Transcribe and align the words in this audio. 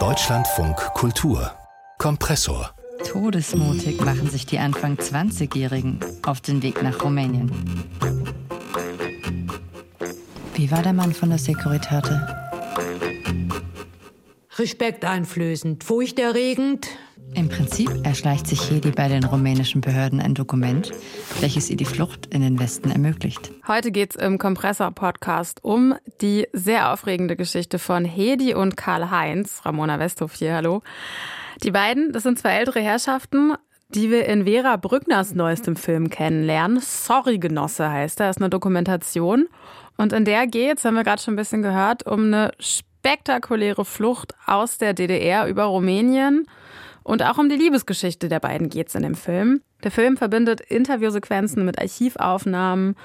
Deutschlandfunk 0.00 0.76
Kultur 0.94 1.52
Kompressor 1.98 2.74
Todesmutig 3.06 4.00
machen 4.04 4.28
sich 4.28 4.46
die 4.46 4.58
Anfang 4.58 4.96
20-Jährigen 4.96 6.00
auf 6.26 6.40
den 6.40 6.64
Weg 6.64 6.82
nach 6.82 7.04
Rumänien. 7.04 7.52
Wie 10.54 10.72
war 10.72 10.82
der 10.82 10.92
Mann 10.92 11.14
von 11.14 11.28
der 11.28 11.38
Securitate? 11.38 12.43
Respekteinflößend, 14.56 15.82
furchterregend. 15.82 16.86
Im 17.34 17.48
Prinzip 17.48 17.90
erschleicht 18.04 18.46
sich 18.46 18.70
Hedi 18.70 18.92
bei 18.92 19.08
den 19.08 19.24
rumänischen 19.24 19.80
Behörden 19.80 20.20
ein 20.20 20.34
Dokument, 20.34 20.92
welches 21.40 21.70
ihr 21.70 21.76
die 21.76 21.84
Flucht 21.84 22.26
in 22.32 22.42
den 22.42 22.60
Westen 22.60 22.92
ermöglicht. 22.92 23.50
Heute 23.66 23.90
geht 23.90 24.14
es 24.14 24.22
im 24.22 24.38
Kompressor-Podcast 24.38 25.64
um 25.64 25.96
die 26.20 26.46
sehr 26.52 26.92
aufregende 26.92 27.34
Geschichte 27.34 27.80
von 27.80 28.04
Hedi 28.04 28.54
und 28.54 28.76
Karl-Heinz. 28.76 29.62
Ramona 29.64 29.98
Westhoff 29.98 30.34
hier, 30.34 30.54
hallo. 30.54 30.82
Die 31.64 31.72
beiden, 31.72 32.12
das 32.12 32.22
sind 32.22 32.38
zwei 32.38 32.56
ältere 32.56 32.80
Herrschaften, 32.80 33.54
die 33.88 34.10
wir 34.10 34.26
in 34.26 34.44
Vera 34.44 34.76
Brückners 34.76 35.34
neuestem 35.34 35.74
Film 35.74 36.10
kennenlernen. 36.10 36.78
Sorry, 36.80 37.38
Genosse 37.38 37.90
heißt 37.90 38.20
er, 38.20 38.30
ist 38.30 38.38
eine 38.38 38.50
Dokumentation. 38.50 39.48
Und 39.96 40.12
in 40.12 40.24
der 40.24 40.46
geht 40.46 40.78
es, 40.78 40.84
haben 40.84 40.94
wir 40.94 41.02
gerade 41.02 41.20
schon 41.20 41.34
ein 41.34 41.38
bisschen 41.38 41.62
gehört, 41.62 42.06
um 42.06 42.26
eine 42.26 42.52
spektakuläre 43.04 43.84
Flucht 43.84 44.32
aus 44.46 44.78
der 44.78 44.94
DDR 44.94 45.46
über 45.46 45.64
Rumänien. 45.64 46.46
Und 47.02 47.22
auch 47.22 47.36
um 47.36 47.50
die 47.50 47.56
Liebesgeschichte 47.56 48.30
der 48.30 48.40
beiden 48.40 48.70
geht 48.70 48.88
es 48.88 48.94
in 48.94 49.02
dem 49.02 49.14
Film. 49.14 49.60
Der 49.82 49.90
Film 49.90 50.16
verbindet 50.16 50.62
Interviewsequenzen 50.62 51.66
mit 51.66 51.78
Archivaufnahmen, 51.78 52.96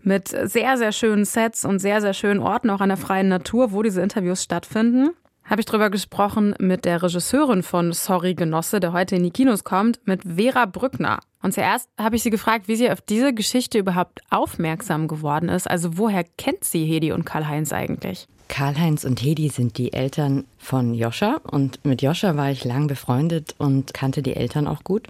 mit 0.00 0.28
sehr, 0.28 0.78
sehr 0.78 0.92
schönen 0.92 1.26
Sets 1.26 1.66
und 1.66 1.80
sehr, 1.80 2.00
sehr 2.00 2.14
schönen 2.14 2.40
Orten, 2.40 2.70
auch 2.70 2.80
an 2.80 2.88
der 2.88 2.96
freien 2.96 3.28
Natur, 3.28 3.72
wo 3.72 3.82
diese 3.82 4.00
Interviews 4.00 4.42
stattfinden 4.42 5.10
habe 5.44 5.60
ich 5.60 5.66
drüber 5.66 5.90
gesprochen 5.90 6.54
mit 6.60 6.84
der 6.84 7.02
Regisseurin 7.02 7.62
von 7.62 7.92
Sorry 7.92 8.34
Genosse, 8.34 8.80
der 8.80 8.92
heute 8.92 9.16
in 9.16 9.24
die 9.24 9.32
Kinos 9.32 9.64
kommt, 9.64 10.00
mit 10.06 10.22
Vera 10.22 10.66
Brückner. 10.66 11.18
Und 11.42 11.52
zuerst 11.52 11.90
habe 11.98 12.16
ich 12.16 12.22
sie 12.22 12.30
gefragt, 12.30 12.68
wie 12.68 12.76
sie 12.76 12.90
auf 12.90 13.00
diese 13.00 13.34
Geschichte 13.34 13.78
überhaupt 13.78 14.20
aufmerksam 14.30 15.08
geworden 15.08 15.48
ist. 15.48 15.68
Also 15.68 15.98
woher 15.98 16.24
kennt 16.24 16.64
sie 16.64 16.84
Hedi 16.84 17.12
und 17.12 17.24
Karl-Heinz 17.24 17.72
eigentlich? 17.72 18.28
Karl-Heinz 18.52 19.04
und 19.04 19.22
Hedi 19.22 19.48
sind 19.48 19.78
die 19.78 19.94
Eltern 19.94 20.44
von 20.58 20.92
Joscha 20.92 21.40
und 21.50 21.82
mit 21.86 22.02
Joscha 22.02 22.36
war 22.36 22.50
ich 22.50 22.66
lang 22.66 22.86
befreundet 22.86 23.54
und 23.56 23.94
kannte 23.94 24.20
die 24.20 24.36
Eltern 24.36 24.66
auch 24.66 24.84
gut. 24.84 25.08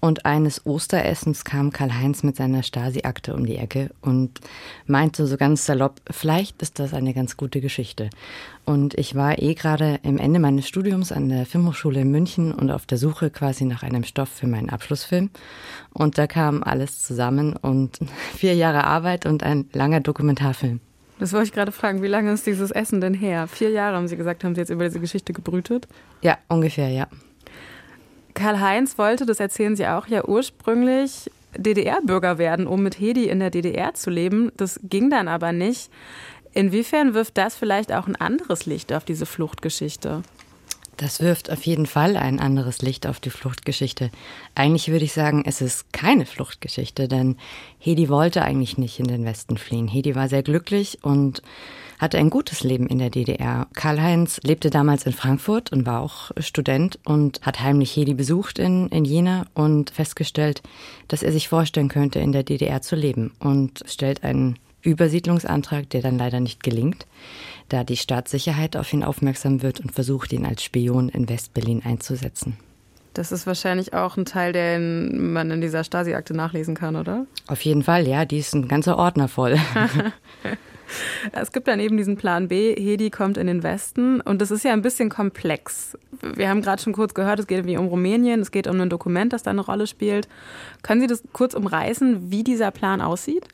Und 0.00 0.24
eines 0.24 0.64
Osteressens 0.64 1.44
kam 1.44 1.70
Karl-Heinz 1.70 2.22
mit 2.22 2.36
seiner 2.36 2.62
Stasi-Akte 2.62 3.34
um 3.34 3.44
die 3.44 3.56
Ecke 3.56 3.90
und 4.00 4.40
meinte 4.86 5.26
so 5.26 5.36
ganz 5.36 5.66
salopp, 5.66 6.00
vielleicht 6.10 6.62
ist 6.62 6.78
das 6.78 6.94
eine 6.94 7.12
ganz 7.12 7.36
gute 7.36 7.60
Geschichte. 7.60 8.08
Und 8.64 8.94
ich 8.94 9.14
war 9.14 9.38
eh 9.38 9.52
gerade 9.52 10.00
im 10.02 10.16
Ende 10.16 10.40
meines 10.40 10.66
Studiums 10.66 11.12
an 11.12 11.28
der 11.28 11.44
Filmhochschule 11.44 12.00
in 12.00 12.10
München 12.10 12.54
und 12.54 12.70
auf 12.70 12.86
der 12.86 12.96
Suche 12.96 13.28
quasi 13.28 13.66
nach 13.66 13.82
einem 13.82 14.04
Stoff 14.04 14.30
für 14.30 14.46
meinen 14.46 14.70
Abschlussfilm. 14.70 15.28
Und 15.92 16.16
da 16.16 16.26
kam 16.26 16.62
alles 16.62 17.04
zusammen 17.04 17.54
und 17.54 17.98
vier 18.34 18.54
Jahre 18.54 18.84
Arbeit 18.84 19.26
und 19.26 19.42
ein 19.42 19.68
langer 19.74 20.00
Dokumentarfilm. 20.00 20.80
Das 21.18 21.32
wollte 21.32 21.46
ich 21.46 21.52
gerade 21.52 21.72
fragen, 21.72 22.02
wie 22.02 22.08
lange 22.08 22.32
ist 22.32 22.46
dieses 22.46 22.70
Essen 22.70 23.00
denn 23.00 23.14
her? 23.14 23.48
Vier 23.48 23.70
Jahre 23.70 23.96
haben 23.96 24.08
Sie 24.08 24.16
gesagt, 24.16 24.44
haben 24.44 24.54
Sie 24.54 24.60
jetzt 24.60 24.70
über 24.70 24.84
diese 24.84 25.00
Geschichte 25.00 25.32
gebrütet? 25.32 25.88
Ja, 26.22 26.38
ungefähr, 26.48 26.88
ja. 26.88 27.08
Karl-Heinz 28.34 28.98
wollte, 28.98 29.26
das 29.26 29.40
erzählen 29.40 29.74
Sie 29.74 29.86
auch, 29.86 30.06
ja 30.06 30.24
ursprünglich 30.24 31.30
DDR-Bürger 31.56 32.38
werden, 32.38 32.66
um 32.66 32.82
mit 32.82 33.00
Hedi 33.00 33.28
in 33.28 33.40
der 33.40 33.50
DDR 33.50 33.94
zu 33.94 34.10
leben. 34.10 34.52
Das 34.56 34.78
ging 34.82 35.10
dann 35.10 35.26
aber 35.26 35.52
nicht. 35.52 35.90
Inwiefern 36.52 37.14
wirft 37.14 37.36
das 37.36 37.56
vielleicht 37.56 37.92
auch 37.92 38.06
ein 38.06 38.16
anderes 38.16 38.66
Licht 38.66 38.92
auf 38.92 39.04
diese 39.04 39.26
Fluchtgeschichte? 39.26 40.22
Das 40.98 41.20
wirft 41.20 41.48
auf 41.48 41.64
jeden 41.64 41.86
Fall 41.86 42.16
ein 42.16 42.40
anderes 42.40 42.82
Licht 42.82 43.06
auf 43.06 43.20
die 43.20 43.30
Fluchtgeschichte. 43.30 44.10
Eigentlich 44.56 44.88
würde 44.88 45.04
ich 45.04 45.12
sagen, 45.12 45.44
es 45.46 45.60
ist 45.60 45.92
keine 45.92 46.26
Fluchtgeschichte, 46.26 47.06
denn 47.06 47.36
Hedi 47.78 48.08
wollte 48.08 48.42
eigentlich 48.42 48.78
nicht 48.78 48.98
in 48.98 49.06
den 49.06 49.24
Westen 49.24 49.58
fliehen. 49.58 49.86
Hedi 49.86 50.16
war 50.16 50.28
sehr 50.28 50.42
glücklich 50.42 50.98
und 51.02 51.40
hatte 52.00 52.18
ein 52.18 52.30
gutes 52.30 52.64
Leben 52.64 52.88
in 52.88 52.98
der 52.98 53.10
DDR. 53.10 53.68
Karl-Heinz 53.74 54.40
lebte 54.42 54.70
damals 54.70 55.06
in 55.06 55.12
Frankfurt 55.12 55.70
und 55.70 55.86
war 55.86 56.00
auch 56.00 56.32
Student 56.40 56.98
und 57.04 57.40
hat 57.42 57.60
heimlich 57.60 57.94
Hedi 57.94 58.14
besucht 58.14 58.58
in, 58.58 58.88
in 58.88 59.04
Jena 59.04 59.46
und 59.54 59.90
festgestellt, 59.90 60.62
dass 61.06 61.22
er 61.22 61.30
sich 61.30 61.48
vorstellen 61.48 61.88
könnte, 61.88 62.18
in 62.18 62.32
der 62.32 62.42
DDR 62.42 62.82
zu 62.82 62.96
leben 62.96 63.32
und 63.38 63.84
stellt 63.86 64.24
einen 64.24 64.58
Übersiedlungsantrag, 64.82 65.90
der 65.90 66.02
dann 66.02 66.18
leider 66.18 66.40
nicht 66.40 66.62
gelingt, 66.62 67.06
da 67.68 67.84
die 67.84 67.96
Staatssicherheit 67.96 68.76
auf 68.76 68.92
ihn 68.92 69.04
aufmerksam 69.04 69.62
wird 69.62 69.80
und 69.80 69.92
versucht, 69.92 70.32
ihn 70.32 70.46
als 70.46 70.62
Spion 70.62 71.08
in 71.08 71.28
Westberlin 71.28 71.82
einzusetzen. 71.84 72.56
Das 73.14 73.32
ist 73.32 73.46
wahrscheinlich 73.46 73.94
auch 73.94 74.16
ein 74.16 74.26
Teil, 74.26 74.52
den 74.52 75.32
man 75.32 75.50
in 75.50 75.60
dieser 75.60 75.82
Stasi-Akte 75.82 76.34
nachlesen 76.34 76.74
kann, 76.74 76.94
oder? 76.94 77.26
Auf 77.48 77.62
jeden 77.62 77.82
Fall, 77.82 78.06
ja. 78.06 78.24
Die 78.24 78.38
ist 78.38 78.54
ein 78.54 78.68
ganzer 78.68 78.96
Ordner 78.96 79.28
voll. 79.28 79.56
Es 81.32 81.52
gibt 81.52 81.68
dann 81.68 81.80
eben 81.80 81.96
diesen 81.96 82.16
Plan 82.16 82.48
B, 82.48 82.74
Hedi 82.74 83.10
kommt 83.10 83.36
in 83.36 83.46
den 83.46 83.62
Westen 83.62 84.20
und 84.20 84.40
das 84.40 84.50
ist 84.50 84.64
ja 84.64 84.72
ein 84.72 84.82
bisschen 84.82 85.08
komplex. 85.10 85.98
Wir 86.22 86.48
haben 86.48 86.62
gerade 86.62 86.82
schon 86.82 86.92
kurz 86.92 87.14
gehört, 87.14 87.38
es 87.38 87.46
geht 87.46 87.58
irgendwie 87.58 87.76
um 87.76 87.88
Rumänien, 87.88 88.40
es 88.40 88.50
geht 88.50 88.66
um 88.66 88.80
ein 88.80 88.88
Dokument, 88.88 89.32
das 89.32 89.42
da 89.42 89.50
eine 89.50 89.60
Rolle 89.60 89.86
spielt. 89.86 90.28
Können 90.82 91.00
Sie 91.00 91.06
das 91.06 91.22
kurz 91.32 91.54
umreißen, 91.54 92.30
wie 92.30 92.42
dieser 92.42 92.70
Plan 92.70 93.00
aussieht? 93.00 93.46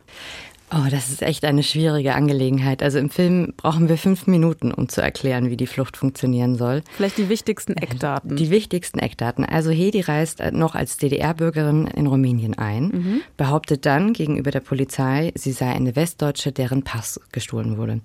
Oh, 0.70 0.88
das 0.90 1.10
ist 1.10 1.22
echt 1.22 1.44
eine 1.44 1.62
schwierige 1.62 2.14
Angelegenheit. 2.14 2.82
Also 2.82 2.98
im 2.98 3.10
Film 3.10 3.52
brauchen 3.56 3.88
wir 3.88 3.98
fünf 3.98 4.26
Minuten, 4.26 4.72
um 4.72 4.88
zu 4.88 5.02
erklären, 5.02 5.50
wie 5.50 5.56
die 5.56 5.66
Flucht 5.66 5.96
funktionieren 5.96 6.56
soll. 6.56 6.82
Vielleicht 6.96 7.18
die 7.18 7.28
wichtigsten 7.28 7.74
Eckdaten. 7.74 8.36
Die 8.36 8.50
wichtigsten 8.50 8.98
Eckdaten. 8.98 9.44
Also 9.44 9.70
Hedi 9.70 10.00
reist 10.00 10.42
noch 10.52 10.74
als 10.74 10.96
DDR-Bürgerin 10.96 11.86
in 11.86 12.06
Rumänien 12.06 12.54
ein, 12.54 12.84
mhm. 12.84 13.20
behauptet 13.36 13.86
dann 13.86 14.14
gegenüber 14.14 14.50
der 14.50 14.60
Polizei, 14.60 15.32
sie 15.34 15.52
sei 15.52 15.70
eine 15.70 15.96
Westdeutsche, 15.96 16.50
deren 16.50 16.82
Pass 16.82 17.20
gestohlen 17.30 17.76
wurde 17.76 18.00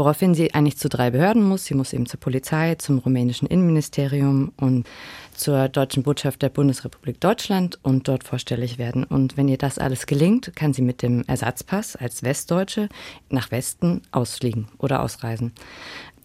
woraufhin 0.00 0.34
sie 0.34 0.54
eigentlich 0.54 0.78
zu 0.78 0.88
drei 0.88 1.10
Behörden 1.10 1.42
muss. 1.42 1.66
Sie 1.66 1.74
muss 1.74 1.92
eben 1.92 2.06
zur 2.06 2.18
Polizei, 2.18 2.74
zum 2.76 2.98
rumänischen 2.98 3.46
Innenministerium 3.46 4.50
und 4.56 4.88
zur 5.34 5.68
deutschen 5.68 6.02
Botschaft 6.02 6.40
der 6.40 6.48
Bundesrepublik 6.48 7.20
Deutschland 7.20 7.78
und 7.82 8.08
dort 8.08 8.24
vorstellig 8.24 8.78
werden. 8.78 9.04
Und 9.04 9.36
wenn 9.36 9.46
ihr 9.46 9.58
das 9.58 9.78
alles 9.78 10.06
gelingt, 10.06 10.56
kann 10.56 10.72
sie 10.72 10.80
mit 10.80 11.02
dem 11.02 11.22
Ersatzpass 11.26 11.96
als 11.96 12.22
Westdeutsche 12.22 12.88
nach 13.28 13.50
Westen 13.50 14.00
ausfliegen 14.10 14.68
oder 14.78 15.02
ausreisen. 15.02 15.52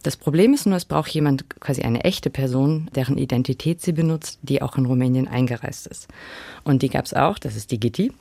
Das 0.06 0.16
Problem 0.16 0.54
ist 0.54 0.66
nur, 0.66 0.76
es 0.76 0.84
braucht 0.84 1.10
jemand, 1.10 1.50
quasi 1.60 1.82
eine 1.82 2.04
echte 2.04 2.30
Person, 2.30 2.88
deren 2.94 3.18
Identität 3.18 3.82
sie 3.82 3.90
benutzt, 3.92 4.38
die 4.40 4.62
auch 4.62 4.78
in 4.78 4.86
Rumänien 4.86 5.26
eingereist 5.26 5.88
ist. 5.88 6.06
Und 6.62 6.82
die 6.82 6.88
gab 6.88 7.06
es 7.06 7.12
auch, 7.12 7.40
das 7.40 7.56
ist 7.56 7.72
die 7.72 7.80
Gitti. 7.80 8.12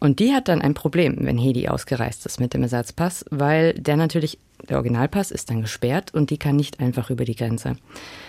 Und 0.00 0.18
die 0.18 0.32
hat 0.32 0.48
dann 0.48 0.62
ein 0.62 0.72
Problem, 0.74 1.16
wenn 1.20 1.36
Hedi 1.36 1.68
ausgereist 1.68 2.24
ist 2.24 2.40
mit 2.40 2.54
dem 2.54 2.62
Ersatzpass, 2.62 3.24
weil 3.30 3.74
der 3.74 3.98
natürlich 3.98 4.38
der 4.68 4.76
Originalpass 4.76 5.30
ist 5.30 5.50
dann 5.50 5.62
gesperrt 5.62 6.12
und 6.14 6.30
die 6.30 6.38
kann 6.38 6.56
nicht 6.56 6.80
einfach 6.80 7.10
über 7.10 7.24
die 7.24 7.36
Grenze. 7.36 7.76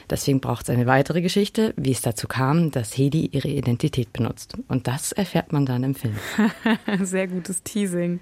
Deswegen 0.09 0.39
braucht 0.39 0.63
es 0.63 0.69
eine 0.69 0.85
weitere 0.85 1.21
Geschichte, 1.21 1.73
wie 1.77 1.91
es 1.91 2.01
dazu 2.01 2.27
kam, 2.27 2.71
dass 2.71 2.97
Hedi 2.97 3.27
ihre 3.27 3.47
Identität 3.47 4.13
benutzt. 4.13 4.55
Und 4.67 4.87
das 4.87 5.11
erfährt 5.11 5.51
man 5.51 5.65
dann 5.65 5.83
im 5.83 5.95
Film. 5.95 6.15
Sehr 7.01 7.27
gutes 7.27 7.63
Teasing. 7.63 8.21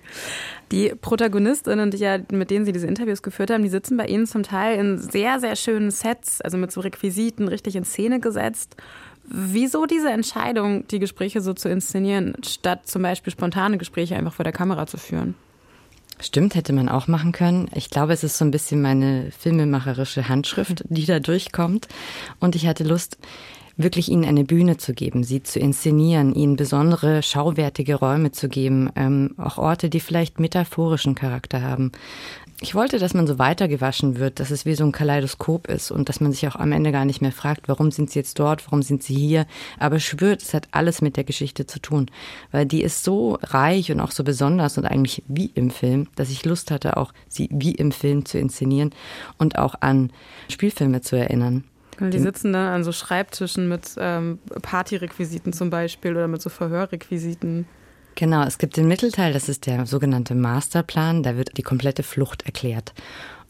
Die 0.71 0.89
Protagonistinnen, 0.89 1.91
die 1.91 1.97
ja, 1.97 2.19
mit 2.31 2.49
denen 2.49 2.65
Sie 2.65 2.71
diese 2.71 2.87
Interviews 2.87 3.21
geführt 3.21 3.51
haben, 3.51 3.63
die 3.63 3.69
sitzen 3.69 3.97
bei 3.97 4.07
Ihnen 4.07 4.25
zum 4.25 4.43
Teil 4.43 4.79
in 4.79 4.97
sehr, 4.97 5.39
sehr 5.39 5.55
schönen 5.55 5.91
Sets, 5.91 6.41
also 6.41 6.57
mit 6.57 6.71
so 6.71 6.81
Requisiten 6.81 7.47
richtig 7.47 7.75
in 7.75 7.83
Szene 7.83 8.19
gesetzt. 8.19 8.75
Wieso 9.27 9.85
diese 9.85 10.09
Entscheidung, 10.11 10.87
die 10.87 10.99
Gespräche 10.99 11.41
so 11.41 11.53
zu 11.53 11.67
inszenieren, 11.67 12.35
statt 12.45 12.87
zum 12.87 13.01
Beispiel 13.01 13.33
spontane 13.33 13.77
Gespräche 13.77 14.15
einfach 14.15 14.33
vor 14.33 14.43
der 14.43 14.53
Kamera 14.53 14.85
zu 14.85 14.97
führen? 14.97 15.35
Stimmt, 16.19 16.55
hätte 16.55 16.71
man 16.71 16.87
auch 16.87 17.07
machen 17.07 17.33
können. 17.33 17.69
Ich 17.75 17.89
glaube, 17.89 18.13
es 18.13 18.23
ist 18.23 18.37
so 18.37 18.45
ein 18.45 18.51
bisschen 18.51 18.81
meine 18.81 19.31
filmemacherische 19.37 20.29
Handschrift, 20.29 20.83
die 20.89 21.05
da 21.05 21.19
durchkommt. 21.19 21.87
Und 22.39 22.55
ich 22.55 22.67
hatte 22.67 22.83
Lust, 22.83 23.17
wirklich 23.77 24.09
ihnen 24.09 24.25
eine 24.25 24.43
Bühne 24.43 24.77
zu 24.77 24.93
geben, 24.93 25.23
sie 25.23 25.43
zu 25.43 25.59
inszenieren, 25.59 26.33
ihnen 26.33 26.55
besondere, 26.55 27.21
schauwertige 27.21 27.95
Räume 27.95 28.31
zu 28.31 28.47
geben, 28.47 28.89
ähm, 28.95 29.35
auch 29.37 29.57
Orte, 29.57 29.89
die 29.89 29.99
vielleicht 29.99 30.39
metaphorischen 30.39 31.15
Charakter 31.15 31.61
haben. 31.61 31.91
Ich 32.61 32.73
wollte, 32.73 32.99
dass 32.99 33.13
man 33.13 33.27
so 33.27 33.37
weitergewaschen 33.37 34.17
wird, 34.17 34.39
dass 34.39 34.49
es 34.49 34.65
wie 34.65 34.75
so 34.75 34.85
ein 34.85 34.93
Kaleidoskop 34.93 35.67
ist 35.67 35.91
und 35.91 36.07
dass 36.07 36.21
man 36.21 36.31
sich 36.31 36.47
auch 36.47 36.55
am 36.55 36.71
Ende 36.71 36.93
gar 36.93 37.03
nicht 37.03 37.21
mehr 37.21 37.33
fragt, 37.33 37.67
warum 37.67 37.91
sind 37.91 38.09
sie 38.09 38.19
jetzt 38.19 38.39
dort, 38.39 38.65
warum 38.65 38.81
sind 38.81 39.03
sie 39.03 39.15
hier, 39.15 39.45
aber 39.77 39.99
spürt, 39.99 40.41
es 40.41 40.53
hat 40.53 40.69
alles 40.71 41.01
mit 41.01 41.17
der 41.17 41.25
Geschichte 41.25 41.65
zu 41.67 41.79
tun, 41.79 42.09
weil 42.51 42.65
die 42.65 42.81
ist 42.81 43.03
so 43.03 43.37
reich 43.43 43.91
und 43.91 43.99
auch 43.99 44.11
so 44.11 44.23
besonders 44.23 44.77
und 44.77 44.85
eigentlich 44.85 45.21
wie 45.27 45.51
im 45.53 45.69
Film, 45.69 46.07
dass 46.15 46.29
ich 46.29 46.45
Lust 46.45 46.71
hatte, 46.71 46.95
auch 46.95 47.11
sie 47.27 47.49
wie 47.51 47.75
im 47.75 47.91
Film 47.91 48.25
zu 48.25 48.39
inszenieren 48.39 48.91
und 49.37 49.57
auch 49.57 49.75
an 49.81 50.11
Spielfilme 50.49 51.01
zu 51.01 51.17
erinnern. 51.17 51.65
Die 51.99 52.19
sitzen 52.19 52.53
da 52.53 52.73
an 52.73 52.83
so 52.83 52.91
Schreibtischen 52.91 53.69
mit 53.69 53.91
ähm, 53.97 54.39
Partyrequisiten 54.61 55.53
zum 55.53 55.69
Beispiel 55.69 56.11
oder 56.11 56.27
mit 56.27 56.41
so 56.41 56.49
Verhörrequisiten. 56.49 57.65
Genau, 58.15 58.43
es 58.43 58.57
gibt 58.57 58.77
den 58.77 58.87
Mittelteil, 58.87 59.33
das 59.33 59.49
ist 59.49 59.65
der 59.65 59.85
sogenannte 59.85 60.35
Masterplan, 60.35 61.21
da 61.21 61.35
wird 61.35 61.57
die 61.57 61.63
komplette 61.63 62.01
Flucht 62.01 62.43
erklärt. 62.45 62.93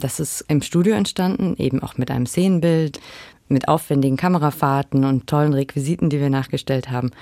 Das 0.00 0.18
ist 0.18 0.44
im 0.48 0.60
Studio 0.60 0.94
entstanden, 0.96 1.54
eben 1.56 1.82
auch 1.82 1.98
mit 1.98 2.10
einem 2.10 2.26
Szenenbild, 2.26 3.00
mit 3.48 3.68
aufwendigen 3.68 4.16
Kamerafahrten 4.16 5.04
und 5.04 5.28
tollen 5.28 5.54
Requisiten, 5.54 6.10
die 6.10 6.18
wir 6.18 6.30
nachgestellt 6.30 6.90
haben. 6.90 7.12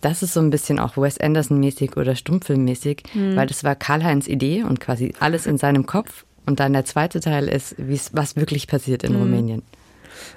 Das 0.00 0.22
ist 0.22 0.32
so 0.32 0.40
ein 0.40 0.48
bisschen 0.48 0.78
auch 0.78 0.96
Wes 0.96 1.20
Anderson-mäßig 1.20 1.98
oder 1.98 2.14
Stummfilm-mäßig, 2.16 3.02
mhm. 3.12 3.36
weil 3.36 3.46
das 3.46 3.62
war 3.62 3.74
Karl-Heinz 3.74 4.26
Idee 4.26 4.62
und 4.62 4.80
quasi 4.80 5.12
alles 5.20 5.46
in 5.46 5.58
seinem 5.58 5.84
Kopf. 5.84 6.24
Und 6.46 6.60
dann 6.60 6.72
der 6.72 6.86
zweite 6.86 7.20
Teil 7.20 7.48
ist, 7.48 7.74
was 8.12 8.36
wirklich 8.36 8.68
passiert 8.68 9.04
in 9.04 9.14
mhm. 9.14 9.18
Rumänien. 9.18 9.62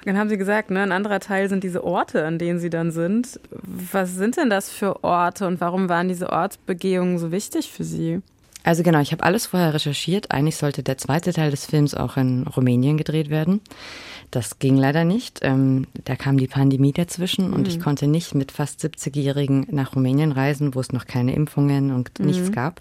Dann 0.04 0.18
haben 0.18 0.28
Sie 0.28 0.38
gesagt, 0.38 0.70
ne, 0.70 0.82
ein 0.82 0.92
anderer 0.92 1.20
Teil 1.20 1.48
sind 1.48 1.64
diese 1.64 1.84
Orte, 1.84 2.24
an 2.24 2.38
denen 2.38 2.58
Sie 2.58 2.70
dann 2.70 2.90
sind. 2.90 3.40
Was 3.50 4.14
sind 4.14 4.36
denn 4.36 4.50
das 4.50 4.70
für 4.70 5.04
Orte 5.04 5.46
und 5.46 5.60
warum 5.60 5.88
waren 5.88 6.08
diese 6.08 6.30
Ortsbegehungen 6.30 7.18
so 7.18 7.32
wichtig 7.32 7.70
für 7.72 7.84
Sie? 7.84 8.20
Also 8.62 8.82
genau, 8.82 9.00
ich 9.00 9.12
habe 9.12 9.24
alles 9.24 9.46
vorher 9.46 9.74
recherchiert. 9.74 10.30
Eigentlich 10.30 10.56
sollte 10.56 10.82
der 10.82 10.98
zweite 10.98 11.32
Teil 11.32 11.50
des 11.50 11.66
Films 11.66 11.94
auch 11.94 12.16
in 12.16 12.46
Rumänien 12.46 12.96
gedreht 12.96 13.30
werden. 13.30 13.60
Das 14.30 14.60
ging 14.60 14.76
leider 14.76 15.04
nicht. 15.04 15.40
Ähm, 15.42 15.86
da 16.04 16.14
kam 16.14 16.38
die 16.38 16.46
Pandemie 16.46 16.92
dazwischen 16.92 17.52
und 17.52 17.62
mhm. 17.62 17.66
ich 17.66 17.80
konnte 17.80 18.06
nicht 18.06 18.34
mit 18.34 18.52
fast 18.52 18.84
70-Jährigen 18.84 19.66
nach 19.70 19.96
Rumänien 19.96 20.30
reisen, 20.30 20.74
wo 20.74 20.80
es 20.80 20.92
noch 20.92 21.06
keine 21.06 21.34
Impfungen 21.34 21.92
und 21.92 22.18
mhm. 22.18 22.26
nichts 22.26 22.52
gab. 22.52 22.80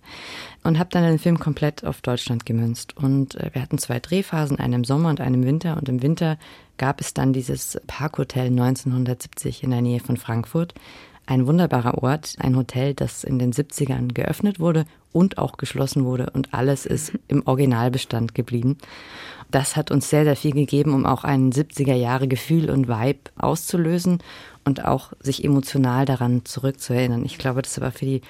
Und 0.63 0.77
habe 0.77 0.89
dann 0.91 1.03
den 1.03 1.17
Film 1.17 1.39
komplett 1.39 1.85
auf 1.85 2.01
Deutschland 2.01 2.45
gemünzt. 2.45 2.95
Und 2.97 3.35
äh, 3.35 3.49
wir 3.53 3.61
hatten 3.61 3.79
zwei 3.79 3.99
Drehphasen, 3.99 4.59
eine 4.59 4.75
im 4.75 4.83
Sommer 4.83 5.09
und 5.09 5.21
eine 5.21 5.37
im 5.37 5.45
Winter. 5.45 5.77
Und 5.77 5.89
im 5.89 6.03
Winter 6.03 6.37
gab 6.77 7.01
es 7.01 7.13
dann 7.13 7.33
dieses 7.33 7.79
Parkhotel 7.87 8.47
1970 8.47 9.63
in 9.63 9.71
der 9.71 9.81
Nähe 9.81 9.99
von 10.01 10.17
Frankfurt. 10.17 10.75
Ein 11.29 11.45
wunderbarer 11.45 12.01
Ort, 12.01 12.37
ein 12.39 12.55
Hotel, 12.55 12.95
das 12.95 13.23
in 13.23 13.37
den 13.37 13.53
70ern 13.53 14.15
geöffnet 14.15 14.59
wurde 14.59 14.85
und 15.11 15.37
auch 15.37 15.57
geschlossen 15.57 16.03
wurde 16.03 16.31
und 16.31 16.55
alles 16.55 16.87
ist 16.87 17.11
im 17.27 17.45
Originalbestand 17.45 18.33
geblieben. 18.33 18.79
Das 19.51 19.75
hat 19.75 19.91
uns 19.91 20.09
sehr, 20.09 20.23
sehr 20.23 20.35
viel 20.35 20.53
gegeben, 20.53 20.95
um 20.95 21.05
auch 21.05 21.23
ein 21.23 21.51
70er 21.51 21.93
Jahre 21.93 22.27
Gefühl 22.27 22.71
und 22.71 22.87
Vibe 22.87 23.19
auszulösen 23.35 24.23
und 24.65 24.83
auch 24.83 25.13
sich 25.19 25.43
emotional 25.43 26.05
daran 26.05 26.45
zurückzuerinnern. 26.45 27.23
Ich 27.25 27.37
glaube, 27.37 27.61
das 27.61 27.79
war 27.79 27.91
für 27.91 28.05
die 28.05 28.21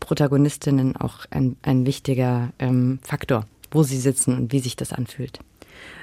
Protagonistinnen 0.00 0.96
auch 0.96 1.26
ein, 1.28 1.56
ein 1.60 1.84
wichtiger 1.84 2.54
ähm, 2.58 3.00
Faktor, 3.02 3.44
wo 3.70 3.82
sie 3.82 3.98
sitzen 3.98 4.34
und 4.34 4.52
wie 4.52 4.60
sich 4.60 4.76
das 4.76 4.94
anfühlt. 4.94 5.40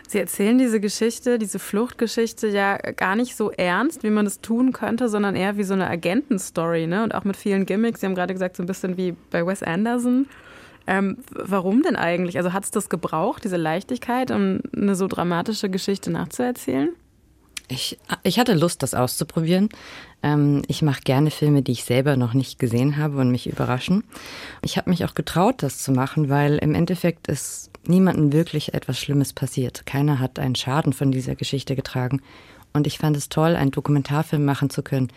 Sie 0.08 0.20
erzählen 0.20 0.58
diese 0.58 0.80
Geschichte, 0.80 1.40
diese 1.40 1.60
Fluchtgeschichte 1.60 2.48
ja 2.48 2.78
gar 2.78 3.16
nicht 3.16 3.36
so 3.36 3.52
ernst, 3.52 4.04
wie 4.04 4.10
man 4.10 4.26
es 4.26 4.42
tun 4.42 4.72
könnte, 4.74 5.10
sondern 5.10 5.36
eher 5.36 5.58
wie 5.58 5.64
so 5.64 5.74
eine 5.74 5.90
Agentenstory, 5.90 6.88
ne? 6.88 7.04
Und 7.04 7.16
auch 7.16 7.24
mit 7.24 7.36
vielen 7.36 7.66
Gimmicks. 7.66 8.02
Sie 8.02 8.06
haben 8.06 8.16
gerade 8.16 8.34
gesagt, 8.34 8.58
so 8.58 8.64
ein 8.64 8.68
bisschen 8.68 8.98
wie 8.98 9.16
bei 9.32 9.46
Wes 9.46 9.64
Anderson. 9.64 10.28
Ähm, 10.86 11.18
warum 11.32 11.82
denn 11.82 11.96
eigentlich? 11.96 12.38
Also 12.38 12.54
hat 12.54 12.66
es 12.66 12.72
das 12.72 12.90
gebraucht, 12.90 13.44
diese 13.44 13.58
Leichtigkeit, 13.58 14.32
um 14.32 14.60
eine 14.76 14.96
so 14.96 15.08
dramatische 15.08 15.70
Geschichte 15.70 16.12
nachzuerzählen? 16.12 16.90
Ich, 17.68 17.98
ich 18.24 18.40
hatte 18.40 18.54
Lust, 18.54 18.84
das 18.84 18.94
auszuprobieren. 18.94 19.70
Ähm, 20.22 20.64
ich 20.68 20.82
mache 20.82 21.02
gerne 21.02 21.32
Filme, 21.32 21.62
die 21.62 21.72
ich 21.72 21.84
selber 21.84 22.18
noch 22.18 22.34
nicht 22.34 22.60
gesehen 22.60 22.98
habe 22.98 23.18
und 23.18 23.32
mich 23.32 23.48
überraschen. 23.48 24.04
Ich 24.62 24.78
habe 24.78 24.90
mich 24.90 25.06
auch 25.06 25.16
getraut, 25.16 25.64
das 25.64 25.80
zu 25.80 25.92
machen, 25.92 26.30
weil 26.30 26.58
im 26.58 26.76
Endeffekt 26.76 27.28
ist 27.28 27.72
niemandem 27.86 28.32
wirklich 28.32 28.74
etwas 28.74 29.00
Schlimmes 29.00 29.34
passiert. 29.34 29.86
Keiner 29.86 30.20
hat 30.20 30.40
einen 30.40 30.56
Schaden 30.56 30.94
von 30.94 31.12
dieser 31.12 31.36
Geschichte 31.36 31.76
getragen. 31.76 32.22
Und 32.74 32.88
ich 32.88 32.98
fand 32.98 33.16
es 33.16 33.30
toll, 33.30 33.56
einen 33.56 33.72
Dokumentarfilm 33.72 34.44
machen 34.44 34.70
zu 34.70 34.82
können, 34.82 35.10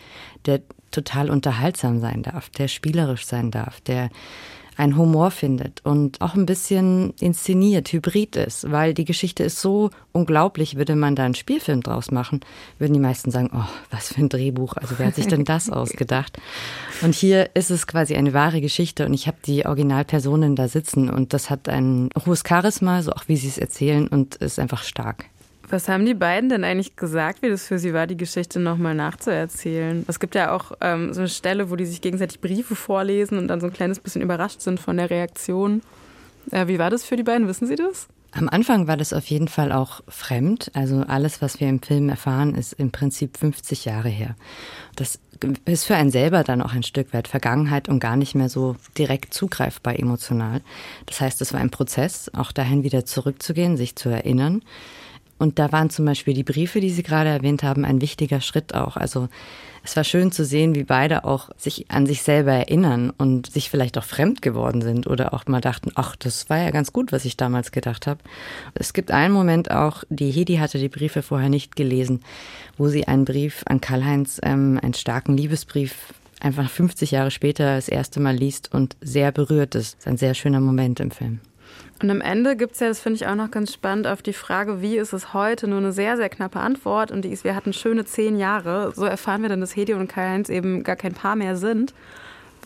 der 0.45 0.61
total 0.91 1.29
unterhaltsam 1.29 1.99
sein 1.99 2.23
darf, 2.23 2.49
der 2.49 2.67
spielerisch 2.67 3.25
sein 3.25 3.51
darf, 3.51 3.81
der 3.81 4.09
einen 4.77 4.95
Humor 4.95 5.31
findet 5.31 5.81
und 5.83 6.21
auch 6.21 6.35
ein 6.35 6.45
bisschen 6.45 7.13
inszeniert, 7.19 7.91
hybrid 7.91 8.35
ist, 8.35 8.71
weil 8.71 8.93
die 8.93 9.05
Geschichte 9.05 9.43
ist 9.43 9.59
so 9.59 9.89
unglaublich, 10.11 10.77
würde 10.77 10.95
man 10.95 11.15
da 11.15 11.25
einen 11.25 11.35
Spielfilm 11.35 11.81
draus 11.81 12.11
machen, 12.11 12.41
würden 12.77 12.93
die 12.93 12.99
meisten 12.99 13.31
sagen, 13.31 13.49
oh, 13.53 13.67
was 13.89 14.13
für 14.13 14.21
ein 14.21 14.29
Drehbuch, 14.29 14.77
also 14.77 14.95
wer 14.97 15.07
hat 15.07 15.15
sich 15.15 15.27
denn 15.27 15.45
das 15.45 15.69
ausgedacht? 15.71 16.37
Und 17.01 17.15
hier 17.15 17.49
ist 17.55 17.71
es 17.71 17.87
quasi 17.87 18.15
eine 18.15 18.33
wahre 18.33 18.61
Geschichte 18.61 19.05
und 19.05 19.13
ich 19.13 19.27
habe 19.27 19.37
die 19.45 19.65
Originalpersonen 19.65 20.55
da 20.55 20.67
sitzen 20.67 21.09
und 21.09 21.33
das 21.33 21.49
hat 21.49 21.67
ein 21.67 22.09
hohes 22.25 22.43
Charisma, 22.47 23.01
so 23.01 23.11
auch 23.11 23.27
wie 23.27 23.37
sie 23.37 23.47
es 23.47 23.57
erzählen 23.57 24.07
und 24.07 24.35
ist 24.35 24.59
einfach 24.59 24.83
stark. 24.83 25.25
Was 25.69 25.89
haben 25.89 26.05
die 26.05 26.13
beiden 26.13 26.49
denn 26.49 26.63
eigentlich 26.63 26.95
gesagt, 26.95 27.41
wie 27.41 27.49
das 27.49 27.67
für 27.67 27.77
sie 27.77 27.93
war, 27.93 28.07
die 28.07 28.15
Geschichte 28.15 28.59
nochmal 28.59 28.95
nachzuerzählen? 28.95 30.05
Es 30.07 30.19
gibt 30.19 30.33
ja 30.35 30.55
auch 30.55 30.71
ähm, 30.79 31.13
so 31.13 31.21
eine 31.21 31.29
Stelle, 31.29 31.69
wo 31.69 31.75
die 31.75 31.85
sich 31.85 31.99
gegenseitig 31.99 32.39
Briefe 32.39 32.75
vorlesen 32.75 33.37
und 33.37 33.49
dann 33.49 33.59
so 33.59 33.67
ein 33.67 33.73
kleines 33.73 33.99
bisschen 33.99 34.21
überrascht 34.21 34.61
sind 34.61 34.79
von 34.79 34.95
der 34.95 35.09
Reaktion. 35.09 35.81
Äh, 36.51 36.67
wie 36.67 36.79
war 36.79 36.89
das 36.89 37.03
für 37.03 37.17
die 37.17 37.23
beiden? 37.23 37.47
Wissen 37.49 37.67
Sie 37.67 37.75
das? 37.75 38.07
Am 38.31 38.47
Anfang 38.49 38.87
war 38.87 38.97
das 38.97 39.13
auf 39.13 39.25
jeden 39.25 39.47
Fall 39.47 39.71
auch 39.71 40.01
fremd. 40.07 40.71
Also 40.73 41.03
alles, 41.07 41.41
was 41.41 41.59
wir 41.59 41.67
im 41.67 41.81
Film 41.81 42.07
erfahren, 42.07 42.55
ist 42.55 42.73
im 42.73 42.91
Prinzip 42.91 43.37
50 43.37 43.85
Jahre 43.85 44.09
her. 44.09 44.35
Das 44.95 45.19
ist 45.65 45.85
für 45.85 45.95
einen 45.95 46.11
selber 46.11 46.43
dann 46.43 46.61
auch 46.61 46.73
ein 46.73 46.83
Stück 46.83 47.13
weit 47.13 47.27
Vergangenheit 47.27 47.89
und 47.89 47.99
gar 47.99 48.15
nicht 48.15 48.35
mehr 48.35 48.49
so 48.49 48.75
direkt 48.97 49.33
zugreifbar 49.33 49.99
emotional. 49.99 50.61
Das 51.05 51.19
heißt, 51.19 51.41
es 51.41 51.53
war 51.53 51.59
ein 51.59 51.71
Prozess, 51.71 52.31
auch 52.33 52.51
dahin 52.51 52.83
wieder 52.83 53.05
zurückzugehen, 53.05 53.77
sich 53.77 53.95
zu 53.95 54.09
erinnern. 54.09 54.61
Und 55.37 55.59
da 55.59 55.71
waren 55.71 55.89
zum 55.89 56.05
Beispiel 56.05 56.33
die 56.33 56.43
Briefe, 56.43 56.79
die 56.79 56.89
Sie 56.89 57.03
gerade 57.03 57.29
erwähnt 57.29 57.63
haben, 57.63 57.85
ein 57.85 58.01
wichtiger 58.01 58.41
Schritt 58.41 58.73
auch. 58.73 58.97
Also 58.97 59.29
es 59.83 59.95
war 59.95 60.03
schön 60.03 60.33
zu 60.33 60.43
sehen, 60.43 60.75
wie 60.75 60.83
beide 60.83 61.23
auch 61.23 61.49
sich 61.55 61.89
an 61.89 62.05
sich 62.05 62.21
selber 62.21 62.51
erinnern 62.51 63.13
und 63.17 63.49
sich 63.49 63.69
vielleicht 63.69 63.97
auch 63.97 64.03
fremd 64.03 64.41
geworden 64.41 64.81
sind 64.81 65.07
oder 65.07 65.33
auch 65.33 65.45
mal 65.45 65.61
dachten, 65.61 65.91
ach, 65.95 66.17
das 66.17 66.49
war 66.49 66.57
ja 66.57 66.71
ganz 66.71 66.91
gut, 66.91 67.13
was 67.13 67.23
ich 67.23 67.37
damals 67.37 67.71
gedacht 67.71 68.05
habe. 68.05 68.19
Es 68.73 68.91
gibt 68.91 69.11
einen 69.11 69.33
Moment 69.33 69.71
auch, 69.71 70.03
die 70.09 70.29
Hedi 70.29 70.57
hatte 70.57 70.77
die 70.77 70.89
Briefe 70.89 71.21
vorher 71.21 71.47
nicht 71.47 71.77
gelesen, 71.77 72.19
wo 72.77 72.89
sie 72.89 73.07
einen 73.07 73.23
Brief 73.23 73.63
an 73.65 73.79
Karl-Heinz, 73.79 74.41
ähm, 74.43 74.77
einen 74.81 74.93
starken 74.93 75.37
Liebesbrief, 75.37 76.13
einfach 76.41 76.69
50 76.69 77.11
Jahre 77.11 77.31
später 77.31 77.75
das 77.75 77.87
erste 77.87 78.19
Mal 78.19 78.35
liest 78.35 78.73
und 78.73 78.97
sehr 78.99 79.31
berührt 79.31 79.73
ist. 79.75 79.95
Das 79.95 79.99
ist 80.01 80.07
ein 80.07 80.17
sehr 80.17 80.33
schöner 80.33 80.59
Moment 80.59 80.99
im 80.99 81.11
Film. 81.11 81.39
Und 82.01 82.11
am 82.11 82.21
Ende 82.21 82.55
gibt 82.55 82.73
es 82.73 82.79
ja, 82.79 82.87
das 82.87 82.99
finde 82.99 83.15
ich 83.15 83.27
auch 83.27 83.35
noch 83.35 83.49
ganz 83.49 83.73
spannend, 83.73 84.05
auf 84.05 84.21
die 84.21 84.33
Frage, 84.33 84.81
wie 84.81 84.97
ist 84.97 85.13
es 85.13 85.33
heute, 85.33 85.67
nur 85.67 85.79
eine 85.79 85.91
sehr, 85.91 86.15
sehr 86.15 86.29
knappe 86.29 86.59
Antwort. 86.59 87.11
Und 87.11 87.23
die 87.23 87.29
ist, 87.29 87.43
wir 87.43 87.55
hatten 87.55 87.73
schöne 87.73 88.05
zehn 88.05 88.37
Jahre. 88.37 88.93
So 88.95 89.05
erfahren 89.05 89.41
wir 89.41 89.49
dann, 89.49 89.61
dass 89.61 89.75
Hedi 89.75 89.93
und 89.93 90.07
Karl-Heinz 90.07 90.49
eben 90.49 90.83
gar 90.83 90.95
kein 90.95 91.13
Paar 91.13 91.35
mehr 91.35 91.57
sind. 91.57 91.93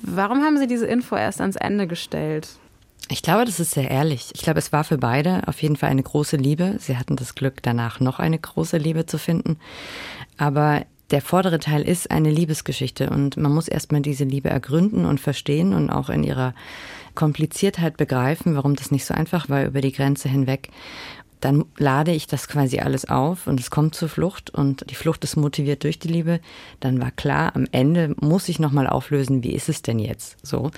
Warum 0.02 0.42
haben 0.44 0.58
Sie 0.58 0.68
diese 0.68 0.86
Info 0.86 1.16
erst 1.16 1.40
ans 1.40 1.56
Ende 1.56 1.88
gestellt? 1.88 2.50
Ich 3.08 3.22
glaube, 3.22 3.46
das 3.46 3.60
ist 3.60 3.72
sehr 3.72 3.90
ehrlich. 3.90 4.32
Ich 4.34 4.42
glaube, 4.42 4.60
es 4.60 4.72
war 4.72 4.84
für 4.84 4.98
beide 4.98 5.42
auf 5.48 5.62
jeden 5.62 5.76
Fall 5.76 5.90
eine 5.90 6.04
große 6.04 6.38
Liebe. 6.38 6.76
Sie 6.80 6.98
hatten 6.98 7.16
das 7.16 7.36
Glück, 7.36 7.62
danach 7.62 8.00
noch 8.00 8.20
eine 8.20 8.40
große 8.40 8.78
Liebe 8.78 9.06
zu 9.06 9.18
finden. 9.18 9.58
Aber 10.38 10.86
der 11.12 11.22
vordere 11.22 11.60
Teil 11.60 11.82
ist 11.82 12.10
eine 12.10 12.32
Liebesgeschichte 12.32 13.10
und 13.10 13.36
man 13.36 13.54
muss 13.54 13.68
erstmal 13.68 14.02
diese 14.02 14.24
Liebe 14.24 14.50
ergründen 14.50 15.06
und 15.06 15.20
verstehen 15.20 15.74
und 15.74 15.90
auch 15.90 16.10
in 16.10 16.24
ihrer 16.24 16.54
Kompliziertheit 17.16 17.98
begreifen, 17.98 18.56
warum 18.56 18.76
das 18.76 18.92
nicht 18.92 19.06
so 19.06 19.14
einfach 19.14 19.50
war 19.50 19.66
über 19.66 19.82
die 19.82 19.92
Grenze 19.92 20.30
hinweg. 20.30 20.70
Dann 21.42 21.66
lade 21.78 22.12
ich 22.12 22.28
das 22.28 22.48
quasi 22.48 22.80
alles 22.80 23.10
auf 23.10 23.48
und 23.48 23.60
es 23.60 23.72
kommt 23.72 23.96
zur 23.96 24.10
Flucht 24.10 24.52
und 24.52 24.90
die 24.90 24.96
Flucht 24.96 25.24
ist 25.24 25.36
motiviert 25.36 25.84
durch 25.84 26.00
die 26.00 26.08
Liebe. 26.08 26.40
Dann 26.80 27.02
war 27.02 27.12
klar, 27.12 27.56
am 27.56 27.68
Ende 27.72 28.16
muss 28.22 28.48
ich 28.48 28.60
nochmal 28.60 28.88
auflösen, 28.88 29.44
wie 29.44 29.54
ist 29.54 29.68
es 29.68 29.82
denn 29.82 30.00
jetzt? 30.00 30.38
So. 30.44 30.72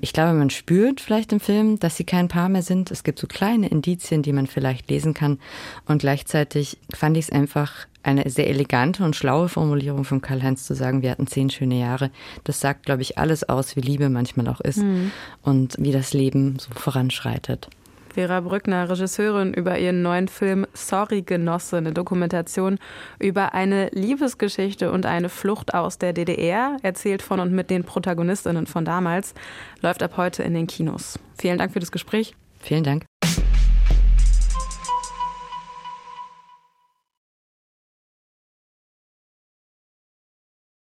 Ich 0.00 0.12
glaube, 0.12 0.32
man 0.32 0.50
spürt 0.50 1.00
vielleicht 1.00 1.32
im 1.32 1.40
Film, 1.40 1.78
dass 1.80 1.96
sie 1.96 2.04
kein 2.04 2.28
Paar 2.28 2.48
mehr 2.48 2.62
sind. 2.62 2.90
Es 2.90 3.02
gibt 3.02 3.18
so 3.18 3.26
kleine 3.26 3.68
Indizien, 3.68 4.22
die 4.22 4.32
man 4.32 4.46
vielleicht 4.46 4.88
lesen 4.88 5.14
kann. 5.14 5.38
Und 5.86 5.98
gleichzeitig 5.98 6.78
fand 6.94 7.16
ich 7.16 7.26
es 7.26 7.32
einfach 7.32 7.86
eine 8.04 8.28
sehr 8.30 8.48
elegante 8.48 9.02
und 9.02 9.16
schlaue 9.16 9.48
Formulierung 9.48 10.04
von 10.04 10.20
Karl-Heinz 10.20 10.64
zu 10.66 10.74
sagen, 10.74 11.02
wir 11.02 11.10
hatten 11.10 11.26
zehn 11.26 11.50
schöne 11.50 11.80
Jahre. 11.80 12.10
Das 12.44 12.60
sagt, 12.60 12.86
glaube 12.86 13.02
ich, 13.02 13.18
alles 13.18 13.48
aus, 13.48 13.76
wie 13.76 13.80
Liebe 13.80 14.08
manchmal 14.10 14.46
auch 14.48 14.60
ist 14.60 14.78
mhm. 14.78 15.10
und 15.42 15.76
wie 15.78 15.90
das 15.90 16.12
Leben 16.12 16.58
so 16.58 16.70
voranschreitet. 16.74 17.68
Vera 18.14 18.40
Brückner, 18.40 18.88
Regisseurin 18.88 19.52
über 19.52 19.76
ihren 19.78 20.02
neuen 20.02 20.28
Film 20.28 20.66
Sorry 20.72 21.22
Genosse, 21.22 21.78
eine 21.78 21.92
Dokumentation 21.92 22.78
über 23.18 23.54
eine 23.54 23.88
Liebesgeschichte 23.92 24.92
und 24.92 25.04
eine 25.04 25.28
Flucht 25.28 25.74
aus 25.74 25.98
der 25.98 26.12
DDR, 26.12 26.76
erzählt 26.82 27.22
von 27.22 27.40
und 27.40 27.52
mit 27.52 27.70
den 27.70 27.82
Protagonistinnen 27.82 28.66
von 28.66 28.84
damals, 28.84 29.34
läuft 29.80 30.02
ab 30.02 30.16
heute 30.16 30.44
in 30.44 30.54
den 30.54 30.68
Kinos. 30.68 31.18
Vielen 31.36 31.58
Dank 31.58 31.72
für 31.72 31.80
das 31.80 31.90
Gespräch. 31.90 32.36
Vielen 32.60 32.84
Dank. 32.84 33.04